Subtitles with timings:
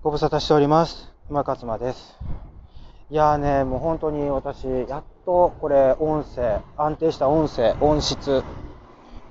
[0.00, 1.10] ご無沙汰しております。
[1.28, 2.16] 馬勝馬です。
[3.10, 8.44] いやーね、もう本当に私、やっとこれ、音声、安定した音声、音質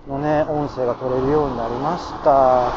[0.09, 2.67] のね、音声が取れるようになりました。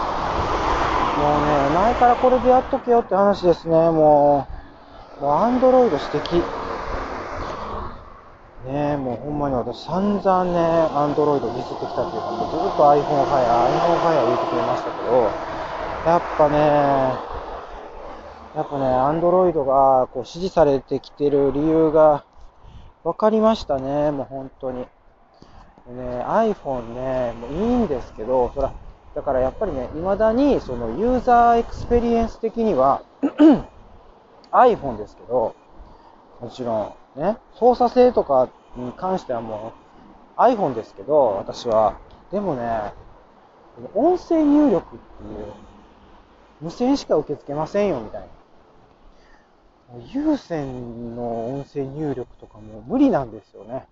[1.19, 4.47] もうね、前からこれでやっとけよって話ですね、も
[5.19, 5.23] う。
[5.25, 6.35] もう、アンドロイド素敵。
[8.71, 10.61] ねもうほんまに私散々ね、
[10.95, 15.27] アンドロイドディスってきたっていうか、もうずっと iPhone はや、iPhone はや言ってくれましたけど、
[16.07, 16.49] やっぱ
[17.27, 17.40] ね、
[18.55, 22.25] やっぱね、アンドロイドがこう支持されてきてる理由が
[23.05, 24.81] 分かりましたね、もう本当に。
[24.81, 28.73] ね、iPhone ね、もういいんですけど、そら、
[29.15, 33.03] だからやっぱりね、未だにそのユーザーエクスペリエンス的には
[34.53, 35.55] iPhone ですけど、
[36.41, 39.75] もちろんね、操作性とかに関してはも
[40.37, 41.99] う iPhone ですけど、私は。
[42.33, 42.93] でもね、
[43.95, 45.53] 音声入力っていう、
[46.61, 48.40] 無線しか受け付けませんよみたいな。
[50.13, 53.87] 有線の音声入力とかも無理なんですよね。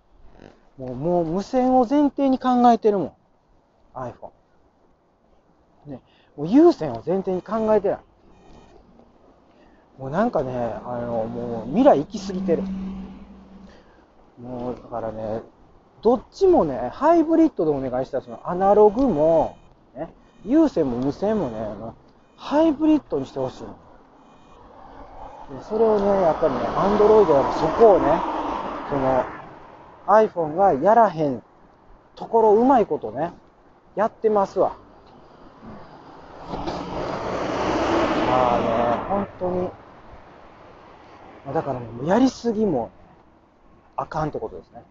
[0.77, 3.11] もうもう無線を前提に考えてるもん。
[3.99, 4.29] iPhone。
[5.87, 6.01] ね、
[6.37, 7.99] もう有線を前提に考えてない。
[9.97, 10.51] もうなんかね、
[10.85, 12.63] あの、もう未来行き過ぎてる。
[14.41, 15.41] もうだからね、
[16.01, 19.57] どっちもね、ハイブリッドでお願いしたら、そのアナログも、
[19.93, 20.13] ね、
[20.45, 21.93] 有線も無線もね、
[22.37, 23.75] ハイブリッドにしてほしいの。
[25.67, 28.21] それをね、やっぱりね、アンドロイドはそこをね、
[28.89, 29.25] その
[30.07, 31.41] iPhone がやらへん
[32.15, 33.33] ところうまいことね、
[33.95, 34.75] やってますわ。
[38.27, 39.69] まあね、本当に、
[41.53, 42.91] だからもうやりすぎも
[43.95, 44.83] あかんってことですね。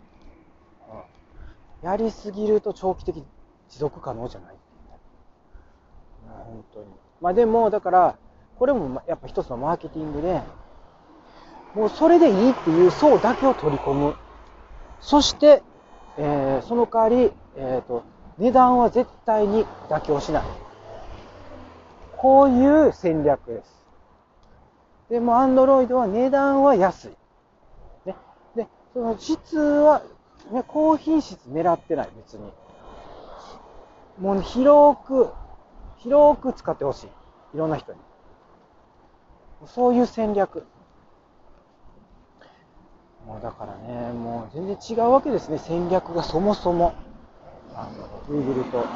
[1.83, 3.22] うん、やりすぎると長期的
[3.69, 4.56] 持続可能じゃない。
[6.28, 6.87] 本当に。
[7.20, 8.17] まあでも、だから、
[8.59, 10.42] これもやっぱ一つのマーケティングで、
[11.75, 14.17] もうそれでいいっていう層だけを取り込む。
[15.00, 15.62] そして、
[16.16, 18.03] えー、その代わり、えっ、ー、と、
[18.38, 20.43] 値段は絶対に妥協しない。
[22.16, 23.78] こういう戦略です。
[25.09, 27.10] でも、アンドロイドは値段は安い。
[28.06, 28.16] ね。
[28.56, 30.03] で、その質は、
[30.50, 32.53] ね、高品質狙ってない、別に。
[34.21, 35.31] もう広く、
[35.99, 37.06] 広く使ってほしい。
[37.54, 37.99] いろんな人に。
[39.67, 40.65] そういう戦略。
[43.27, 46.95] もうだからね、もう全然違うわけですね、戦略がそもそも。
[47.75, 48.87] あの、Google と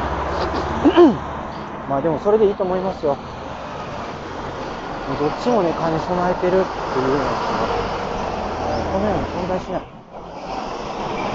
[1.88, 3.16] まあでもそれでいいと思いますよ。
[5.19, 7.69] どっちもね、兼ね備えてるっていうのは、
[8.91, 9.82] この世に存在しない。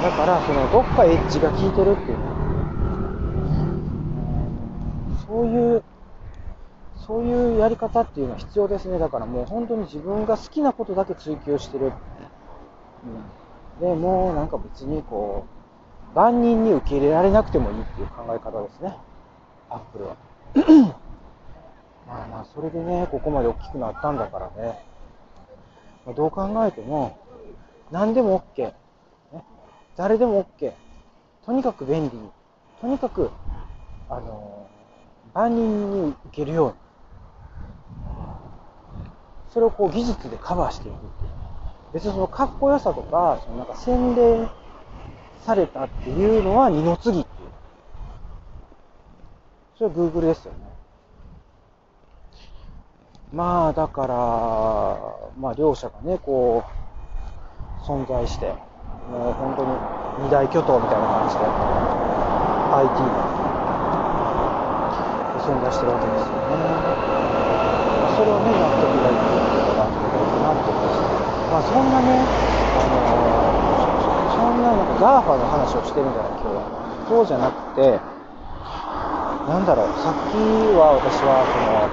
[0.02, 2.24] だから、その、どっかエッジが効いてるっていうね。
[5.28, 5.84] そういう、
[7.10, 9.00] そういうやり方っていうのは必要ですね。
[9.00, 11.92] だからもう本当に自分が好きなことだけ追求してる。
[13.80, 15.48] うん、で、もうなんか別にこ
[16.14, 18.96] う、万人に受け入れられなくてもいいっていう考え方ですね。
[19.72, 20.18] アップルは。
[22.06, 24.80] まあまあ、それでね、ここまで大きくなったんだからね。
[26.06, 27.18] まあ、どう考えても、
[27.90, 28.66] 何でも OK。
[29.34, 29.44] ね、
[29.96, 30.74] 誰でも OK。
[31.44, 32.30] とにかく便利に。
[32.82, 33.32] とにかく、
[34.12, 36.89] あのー、万人に受けるように。
[39.54, 41.32] それをこう技術でカバーしていくっていう。
[41.94, 44.50] 別にそのかっこよさとか、そのなんか洗練
[45.42, 47.50] されたっていうのは二の次っていう。
[49.78, 50.70] それは Google ですよね。
[53.32, 54.16] まあ、だから、
[55.40, 58.54] まあ、両者がね、こう、存在して、
[59.12, 59.70] もう本当に
[60.26, 63.30] 二大巨頭みたいな感じで、IT が
[65.46, 67.00] 存在してるわけですよね。
[68.18, 72.26] それをね、納得がいくことが納得がいくなって思いあ、そんなね、
[72.76, 76.64] あのそんななんか GAFA の話をしてるんじゃない、今日は。
[77.10, 78.00] そうじゃなくて、
[79.50, 80.38] なんだろう、さっき
[80.78, 81.90] は私は、その、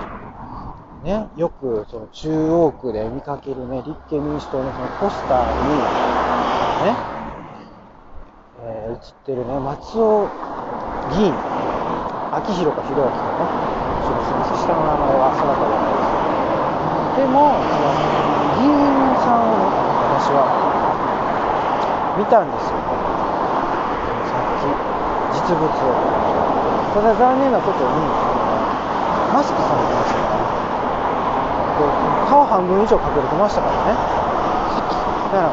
[1.05, 5.79] ね、よくその中央区で見かけるね、立憲民主党のそのポスターに、
[6.85, 6.97] ね、
[8.63, 10.31] えー、映ってるね、松尾
[11.11, 11.35] 議員、
[12.33, 13.49] 秋広か弘明かね、
[14.07, 16.26] ちょっとすみません、下の名前は定かじゃないですけど、
[17.17, 17.89] でも、その
[18.61, 18.77] 議員
[19.25, 19.57] さんを、
[20.21, 20.45] 私は
[22.19, 22.77] 見たんですよ、
[24.29, 24.69] さっき、
[25.33, 25.97] 実物を。
[26.93, 27.89] ただ残念なことに、
[29.33, 33.97] マスクされてましたから、顔半分以上隠れてましたからね。
[35.33, 35.53] だから、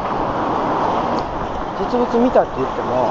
[1.80, 3.08] 実物見たって言っても、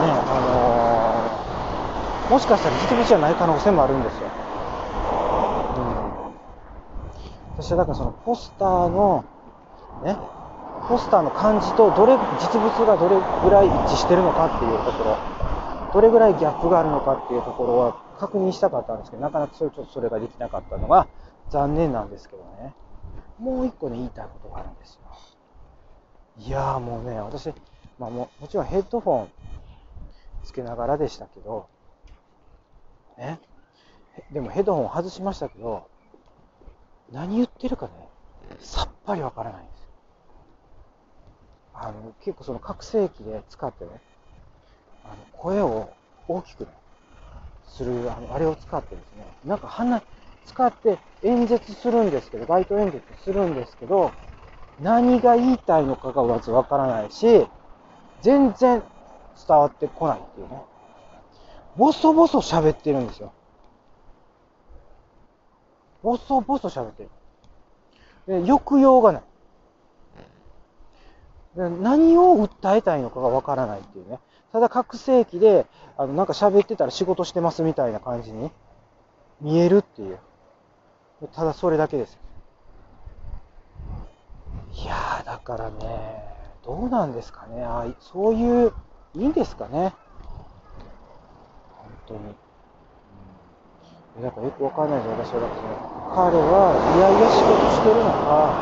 [0.00, 4.28] ね、あのー、もしかしたら実物じゃない可能性もあるんですよ。
[7.55, 7.55] うん。
[7.66, 9.24] 私はだからそのポスターの、
[10.04, 10.16] ね、
[10.88, 15.18] ポスターの感じとどれ、実物がどれぐらい一致してるのかっていうところ、
[15.92, 21.08] どれぐらいギャップがあるのかっていうところは確認したかったんですけど、なかなかそれちょっとそれができなかったのが
[21.50, 22.72] 残念なんですけどね。
[23.40, 25.00] もう一個ね、言いたいことがあるんですよ。
[26.38, 27.52] いやーもうね、私、
[27.98, 29.28] まあももちろんヘッドフォン
[30.44, 31.66] つけながらでしたけど、
[33.18, 33.40] ね。
[34.30, 35.88] でもヘッドホン外しましたけど、
[37.12, 37.92] 何言ってるかね、
[38.58, 39.86] さっぱりわからないんですよ。
[41.74, 43.90] あの、結構その拡声器で使ってね、
[45.04, 45.90] あの声を
[46.28, 46.70] 大きくね、
[47.68, 50.02] する、あの、あれを使ってですね、なんか鼻、
[50.46, 54.12] 使って演説するんですけど、街頭演説するんですけど、
[54.80, 57.46] 何が言いたいのかがまずわからないし、
[58.22, 58.82] 全然
[59.46, 60.62] 伝わってこないっていうね。
[61.76, 63.32] ボソボソ喋ってるんですよ。
[66.02, 67.10] ボソボソ喋ってる。
[68.26, 69.22] で抑揚がない。
[71.56, 74.18] で何を訴えたいのかがわからないっていうね。
[74.52, 75.66] ただ、拡声器で、
[75.98, 78.50] あの、なんか喋ってたら仕事してますみたいな感じに
[79.40, 80.18] 見えるっていう。
[81.34, 82.18] ただそれだけです。
[84.72, 86.22] いやー、だからね、
[86.64, 87.62] どうなんですかね。
[87.64, 88.72] あそういう、
[89.14, 89.94] いいんですかね。
[91.76, 92.34] 本当に。
[94.20, 95.40] うん、かよくわかんないです私は。
[95.40, 98.56] だからその彼はいやいや仕事してるのか、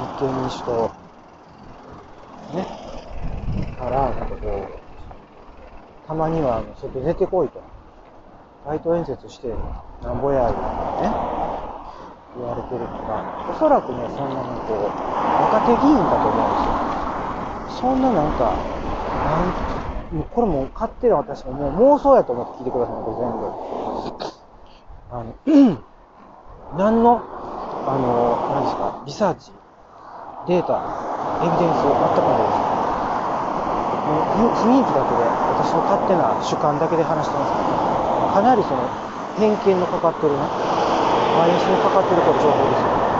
[0.00, 0.90] 立憲民主党、
[2.56, 2.66] ね、
[3.78, 7.62] から、なんかこう、たまにはあの外出てこいと。
[8.66, 9.48] 街頭演説して、
[10.02, 10.62] なんぼや、いうの
[11.00, 11.14] ね、
[12.36, 16.74] 言われてるのが、おそらくね、そんなにこう、若手議員だと思うんですよ。
[17.80, 18.58] そんななんか、
[19.24, 19.67] なん
[20.12, 23.68] もうこれもう勝手な私ももう妄想やと思って聞いてください、これ全部。
[25.10, 25.78] あの、
[26.78, 27.20] 何の、
[27.86, 29.52] あの、何ですか、リサーチ、
[30.46, 30.80] データ、
[31.40, 32.78] エビデンス全くないです。
[34.08, 38.88] もう雰囲気だけで、私の勝手な主観だけで話してますから、かなりその
[39.36, 40.38] 偏見のかかってるね、
[41.36, 42.92] バイアスのかかってるこれ情報ですよ。
[42.96, 43.18] ね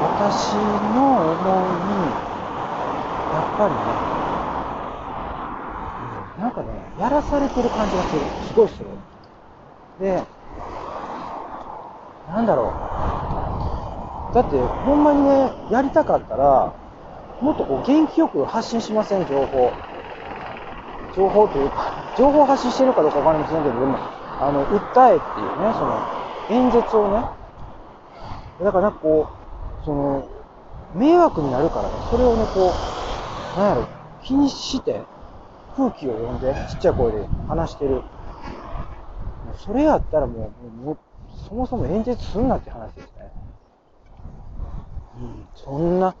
[0.00, 2.20] 私の思うに、
[3.32, 4.19] やっぱりね、
[6.62, 8.20] かね、やらされてる感じがする。
[8.48, 8.86] すごいする。
[10.00, 10.22] で、
[12.28, 12.72] なんだろ
[14.32, 14.34] う。
[14.34, 16.72] だって、ほんまにね、やりたかったら、
[17.40, 19.72] もっとこう元気よく発信しません、情報。
[21.16, 23.98] 情報というか、情報発信してるかどうかわかりませんけど、でも、
[24.40, 26.02] あの、訴えっていうね、その、
[26.50, 27.24] 演説をね、
[28.62, 29.28] だからなんかこ
[29.82, 30.28] う、その、
[30.94, 32.72] 迷惑になるからね、それをね、こ
[33.56, 33.88] う、なんやろ、
[34.22, 35.02] 気にして、
[35.76, 38.02] 空気を読んで、ちっちゃい声で話してる。
[39.58, 40.98] それやったらもう、もう
[41.48, 43.10] そもそも演説すんなって話ですね。
[45.20, 46.14] うん、そんな、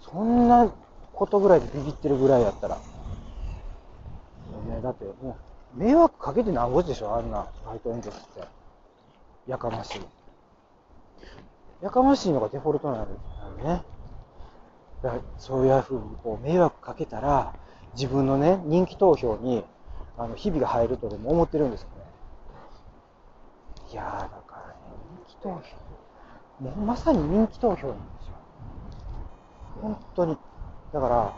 [0.00, 0.72] そんな
[1.12, 2.76] ことぐらいでビビってるぐらいやったら。
[2.76, 2.82] ね、
[4.82, 5.36] だっても
[5.76, 8.42] う、迷惑かけてなんぼでしょ、あんな街頭演説って。
[9.46, 10.00] やかましい。
[11.82, 13.06] やかましいのがデフォルトなの
[13.64, 13.82] ね。
[15.02, 17.54] だそういうふうにこう迷惑かけたら、
[17.94, 19.64] 自分のね、人気投票に、
[20.16, 22.02] あの、日々が入るとでも思ってるんですかね。
[23.92, 24.74] いやー、だからね、
[25.26, 25.60] 人気投票。
[26.60, 28.34] もうまさに人気投票なんですよ。
[29.82, 30.36] 本当に。
[30.92, 31.30] だから、うん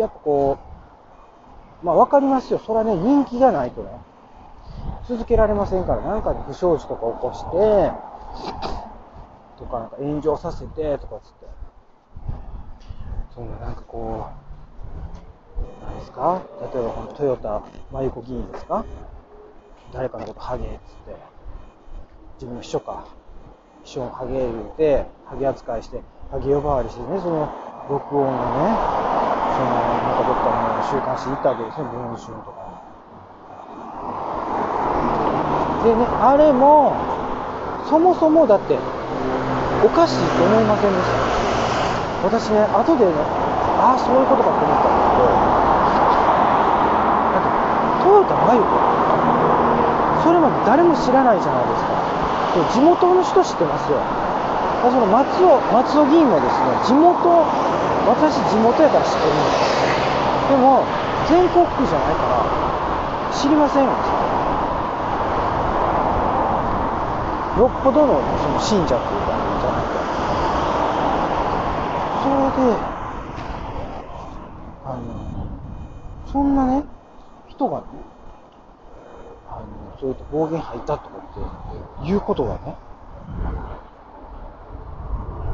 [0.00, 0.58] やっぱこ
[1.82, 2.58] う、まあわかりますよ。
[2.58, 3.90] それはね、人気がないとね、
[5.08, 7.92] 続けられませんから、なんかね不祥事とか起こして、
[9.58, 11.46] とかなんか炎上させて、とかつって。
[13.34, 14.28] そんななんかこ
[15.58, 16.40] う、何ですか？
[16.72, 18.84] 例えばこのトヨタ真由子議員ですか？
[19.92, 20.80] 誰かのことハゲっつって、
[22.34, 23.06] 自分の秘書か。
[23.82, 26.00] 秘書をハゲ言うて、ハゲ扱いして、
[26.30, 27.50] ハゲ呼ばわりしてね、その
[27.90, 28.78] 録音をね、
[29.54, 32.64] その、なんかどっかの週刊誌に行ったわけですね、文春とか。
[35.84, 36.94] でね、あれも、
[37.90, 38.78] そもそもだって、
[39.84, 41.53] おかしいと思いませんでした？
[42.24, 43.12] 私ね、後でね、
[43.76, 45.28] ああ、そういうことかと思ったんだけど、
[47.36, 47.52] だって、
[48.00, 48.72] トヨタ真由子
[50.24, 51.92] それまで誰も知らないじゃないですか。
[52.54, 53.98] で地元の人知ってますよ。
[54.88, 57.44] その松尾、松尾議員もですね、地元、
[58.08, 60.48] 私地元やから知ってるんです。
[60.48, 60.84] でも、
[61.28, 62.40] 全国区じゃないから、
[63.32, 63.90] 知りませんよ、
[67.58, 69.94] よっぽどのその信者っていうか、じゃないと。
[72.24, 72.43] それで
[74.84, 76.84] あのそんなね
[77.48, 77.84] 人がね
[79.48, 81.16] あのそういった暴言吐いたとか
[82.02, 82.76] っていうことがね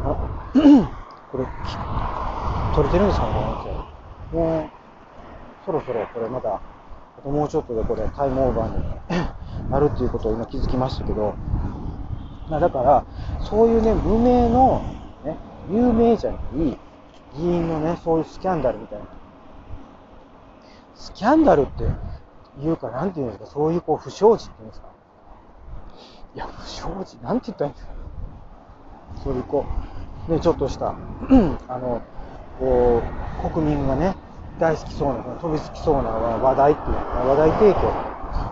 [0.04, 0.30] あ
[1.32, 1.76] これき
[2.74, 3.60] 撮れてるんですかねこのや
[4.30, 4.70] つもう
[5.66, 6.60] そろそろこれまだ
[7.18, 8.84] あともうちょっとでこれタイムオーバーに
[9.70, 11.34] なるっていうことを今気づきましたけど
[12.50, 13.04] だから
[13.40, 14.82] そういうね無名の
[15.24, 15.36] ね
[15.70, 16.78] 有名じゃない
[17.36, 19.04] 議員のねそういうスキャンダルみたいな。
[20.94, 21.84] スキャンダルって
[22.62, 24.88] いうかなんていうんですかそういうこう不祥事っていうんですか。
[26.34, 27.92] いや不祥事なんて言ったらいいんですか。
[29.24, 29.90] そういうこう。
[30.30, 30.94] ねちょっとした
[31.68, 32.02] あの
[32.58, 33.02] こ
[33.44, 34.14] う国民がね
[34.58, 37.92] 大好きそうな飛びつきそうな話題っていうか話題提供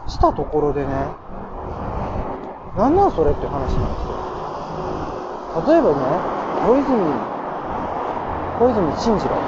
[0.09, 0.87] したところでね
[2.77, 4.19] なんなんそれって話なんですよ。
[5.67, 6.23] 例えばね
[6.63, 7.38] 小泉
[8.59, 9.38] 小泉進次郎。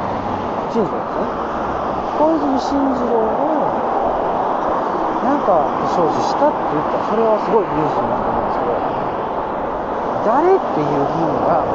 [0.71, 1.26] 進次郎ですね。
[2.14, 3.50] 小泉進次郎が
[5.26, 7.00] なんか不祥事したって言った。
[7.02, 8.79] らそれはすごいニュースになると思うんですけど
[10.31, 11.67] 誰っていう議員が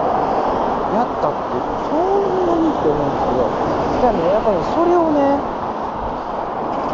[0.95, 1.59] やったって
[1.91, 3.51] そんなにって思うんですけど
[3.99, 5.35] だからねやっぱりそれをね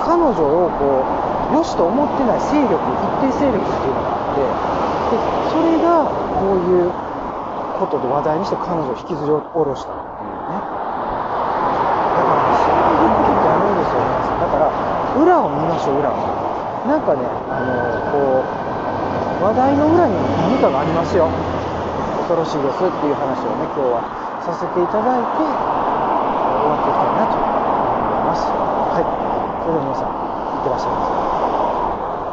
[0.01, 5.21] 彼女をこう良しと思ってない勢力一定勢力っていうのがあってで
[5.53, 6.09] それが
[6.41, 6.89] こういう
[7.77, 14.73] ことで話題にして彼女を引きずり下ろしたっていうねだからねそういうことってあるんですよ皆さんだから
[15.21, 16.09] 裏を見ましょう裏。
[16.87, 17.75] なんかねあの
[18.11, 18.43] こ
[19.41, 21.29] う話題の裏に何かがありますよ。
[22.17, 24.03] 恐ろしいですっていう話をね今日は
[24.45, 28.47] させていただいて終わっていきたいなと思います。
[28.49, 29.05] はい。
[29.61, 31.40] それでは皆さんいってらっしゃいませ。